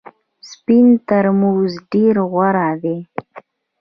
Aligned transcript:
سپین 0.49 0.87
ترموز 1.07 1.71
ډېر 1.91 2.15
غوره 2.31 2.69
دی. 2.83 2.97